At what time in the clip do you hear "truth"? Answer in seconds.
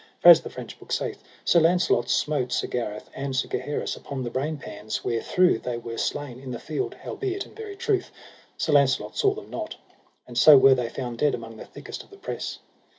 7.75-8.09